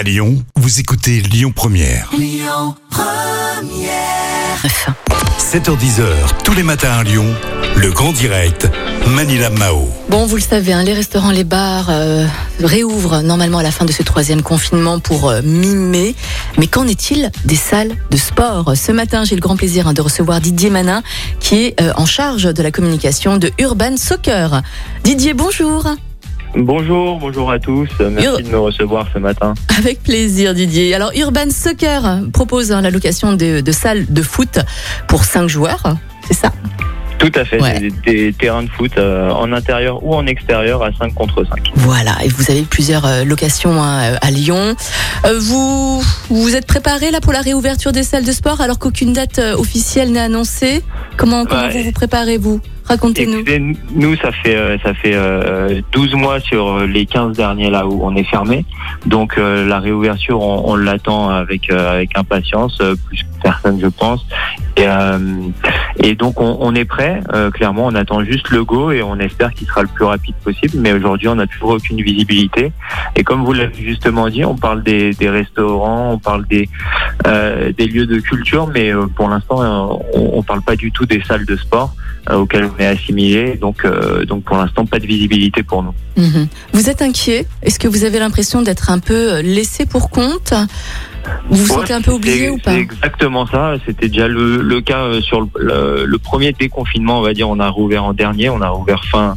[0.00, 2.10] À Lyon, vous écoutez Lyon Première.
[5.38, 6.06] 7h10h,
[6.42, 7.26] tous les matins à Lyon,
[7.76, 8.66] le grand direct,
[9.08, 9.90] Manila Mao.
[10.08, 12.26] Bon, vous le savez, hein, les restaurants, les bars euh,
[12.60, 16.14] réouvrent normalement à la fin de ce troisième confinement pour euh, mi-mai.
[16.56, 18.72] Mais qu'en est-il des salles de sport?
[18.76, 21.02] Ce matin, j'ai le grand plaisir hein, de recevoir Didier Manin,
[21.40, 24.62] qui est euh, en charge de la communication de Urban Soccer.
[25.04, 25.84] Didier, bonjour.
[26.56, 27.88] Bonjour, bonjour à tous.
[28.00, 29.54] Merci de me recevoir ce matin.
[29.78, 30.94] Avec plaisir, Didier.
[30.94, 34.58] Alors, Urban Soccer propose hein, la location de, de salles de foot
[35.06, 35.82] pour 5 joueurs,
[36.26, 36.52] c'est ça?
[37.18, 37.78] Tout à fait, Ouais.
[37.78, 41.70] des, des terrains de foot euh, en intérieur ou en extérieur à 5 contre 5.
[41.76, 44.74] Voilà, et vous avez plusieurs euh, locations hein, à Lyon.
[45.26, 49.12] Euh, vous vous êtes préparé là pour la réouverture des salles de sport alors qu'aucune
[49.12, 50.82] date euh, officielle n'est annoncée?
[51.18, 51.78] Comment, comment Ouais.
[51.78, 52.60] vous vous préparez vous?
[53.36, 57.86] Écoutez, nous, ça fait euh, ça fait euh, 12 mois sur les 15 derniers là
[57.86, 58.64] où on est fermé.
[59.06, 63.86] Donc euh, la réouverture, on, on l'attend avec euh, avec impatience, plus que personne, je
[63.86, 64.26] pense.
[64.76, 64.86] Et,
[65.98, 67.22] et donc on, est prêt.
[67.34, 70.34] euh, clairement, on attend juste le go et on espère qu'il sera le plus rapide
[70.42, 70.78] possible.
[70.78, 72.72] Mais aujourd'hui, on n'a toujours aucune visibilité.
[73.16, 76.68] Et comme vous l'avez justement dit, on parle des, restaurants, on parle des
[77.26, 81.06] euh, des lieux de culture, mais euh, pour l'instant, on, on parle pas du tout
[81.06, 81.94] des salles de sport
[82.30, 83.56] auxquelles on est assimilé.
[83.56, 83.86] Donc,
[84.26, 85.94] donc pour l'instant, pas de visibilité pour nous.
[86.16, 86.48] Mhm.
[86.72, 87.46] Vous êtes inquiet?
[87.62, 90.52] Est-ce que vous avez l'impression d'être un peu laissé pour compte?
[91.48, 93.74] Vous vous Ouais, sentez un peu oublié ou pas exactement ça.
[93.86, 97.48] C'était déjà le, le cas euh, sur le, le- le premier déconfinement, on va dire.
[97.48, 99.36] On a rouvert en dernier, on a rouvert fin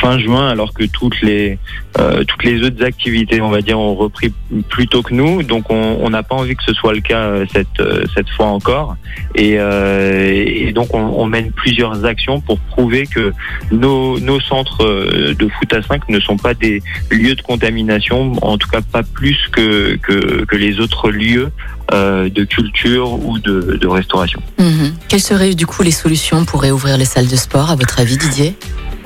[0.00, 1.58] fin juin, alors que toutes les
[1.98, 4.32] euh, toutes les autres activités, on va dire, ont repris
[4.68, 5.42] plus tôt que nous.
[5.42, 7.82] Donc, on n'a pas envie que ce soit le cas euh, cette
[8.14, 8.96] cette fois encore.
[9.34, 13.32] Et, euh, et donc, on, on mène plusieurs actions pour prouver que
[13.72, 18.58] nos nos centres de foot à 5 ne sont pas des lieux de contamination, en
[18.58, 21.23] tout cas pas plus que que, que les autres lieux
[21.92, 24.40] euh, de culture ou de, restauration.
[24.58, 24.94] Mhm.
[25.08, 28.16] Quelles seraient du coup les solutions pour réouvrir les salles de sport à votre avis
[28.16, 28.56] Didier?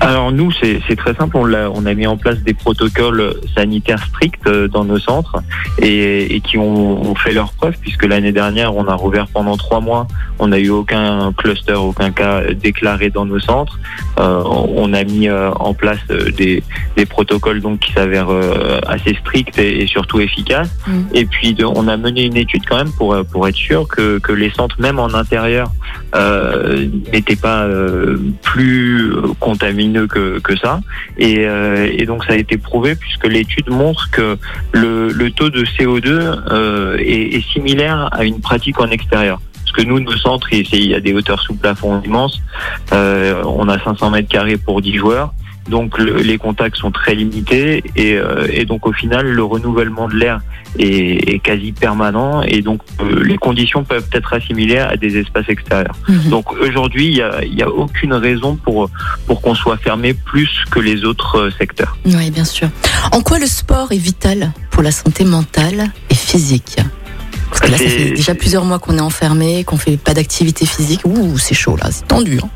[0.00, 1.36] Alors nous, c'est très simple.
[1.36, 5.36] On a, on a mis en place des protocoles sanitaires stricts euh, dans nos centres
[5.80, 9.56] et, et qui ont, ont fait leur preuve puisque l'année dernière, on a rouvert pendant
[9.56, 10.06] trois mois.
[10.38, 13.78] On n'a eu aucun cluster, aucun cas déclaré dans nos centres.
[14.18, 16.62] Euh, on a mis euh, en place euh, des,
[16.96, 18.30] des protocoles donc qui s'avèrent
[18.86, 20.76] assez stricts et, et surtout efficaces.
[20.86, 21.00] Mm.
[21.14, 24.32] Et puis on a mené une étude quand même pour pour être sûr que, que
[24.32, 25.70] les centres, même en intérieur,
[26.14, 30.80] euh, n'étaient pas euh, plus contamineux que, que ça.
[31.18, 34.36] Et, euh, et donc ça a été prouvé puisque l'étude montre que
[34.72, 39.40] le, le taux de CO2 euh, est, est similaire à une pratique en extérieur.
[39.54, 42.40] Parce que nous, nos centres, il il y a des hauteurs sous plafond immenses.
[42.92, 45.32] Euh, on a 500 mètres carrés pour 10 joueurs.
[45.68, 50.08] Donc le- les contacts sont très limités et, euh, et donc au final le renouvellement
[50.08, 50.40] de l'air
[50.78, 55.48] est, est quasi permanent et donc euh, les conditions peuvent être assimilées à des espaces
[55.48, 55.96] extérieurs.
[56.08, 56.30] Mhm.
[56.30, 57.16] Donc aujourd'hui il
[57.58, 58.90] y a, a aucune raison pour
[59.26, 61.96] pour qu'on soit fermé plus que les autres euh, secteurs.
[62.04, 62.68] Oui, bien sûr.
[63.12, 66.76] En quoi le sport est vital pour la santé mentale et physique?
[67.48, 70.66] Parce que là, ça fait déjà plusieurs mois qu'on est enfermé, qu'on fait pas d'activité
[70.66, 71.00] physique.
[71.04, 72.38] Ouh, c'est chaud là, c'est tendu.
[72.42, 72.48] Hein.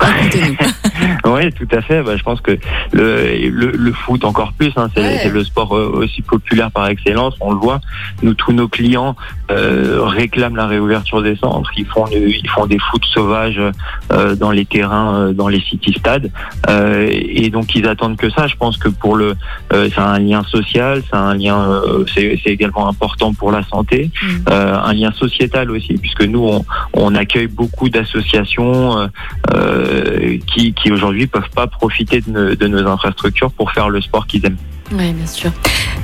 [1.24, 2.02] Oui, tout à fait.
[2.02, 2.52] Bah, je pense que
[2.92, 5.28] le, le, le foot encore plus, hein, c'est Ouais.
[5.30, 7.34] le sport euh, aussi populaire par excellence.
[7.40, 7.80] On le voit.
[8.22, 9.16] Nous, tous nos clients
[9.50, 11.70] euh, réclament la réouverture des centres.
[11.76, 13.60] Ils font, ils font des foot sauvages
[14.12, 16.30] euh, dans les terrains, euh, dans les city stades,
[16.68, 18.46] Euh, et donc ils attendent que ça.
[18.46, 19.34] Je pense que pour le,
[19.72, 24.10] euh, c'est un lien social, c'est un lien, euh, c'est également important pour la santé,
[24.22, 24.26] Mm.
[24.50, 26.64] euh, un lien sociétal aussi, puisque nous on,
[26.94, 28.98] on accueille beaucoup d'associations.
[28.98, 29.06] euh,
[29.54, 34.00] euh, qui, qui aujourd'hui peuvent pas profiter de, nos- de nos infrastructures pour faire le
[34.00, 34.56] sport qu'ils aiment.
[34.94, 35.50] Oui, bien sûr.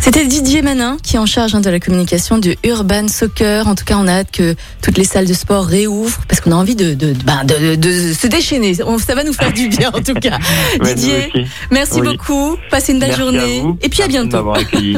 [0.00, 3.66] C'était Didier Manin qui est en charge hein, de la communication de Urban Soccer.
[3.68, 6.52] En tout cas, on a hâte que toutes les salles de sport réouvrent parce qu'on
[6.52, 8.72] a envie de, de, de, de- de se déchaîner.
[8.74, 10.38] Ça va nous faire du bien en tout cas.
[10.80, 11.30] Ouais, Didier,
[11.70, 12.08] merci Oui.
[12.16, 12.56] beaucoup.
[12.70, 13.62] Passez une belle Merci journée.
[13.82, 14.52] Et puis à bientôt.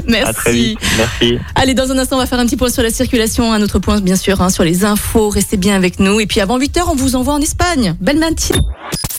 [0.07, 0.25] Merci.
[0.25, 0.79] À très vite.
[0.97, 1.39] Merci.
[1.57, 3.81] Allez, dans un instant, on va faire un petit point sur la circulation, un autre
[3.81, 5.31] point bien sûr hein, sur les infos.
[5.31, 6.21] Restez bien avec nous.
[6.21, 7.97] Et puis avant 8 heures, on vous envoie en Espagne.
[8.01, 8.61] Belle matinée.